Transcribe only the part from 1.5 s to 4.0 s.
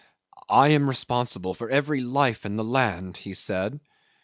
for every life in the land," he said.